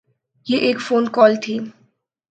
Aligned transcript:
یہ 0.47 0.57
ایک 0.57 0.77
phone 0.81 1.03
call 1.11 1.35
تھی۔ 1.43 1.55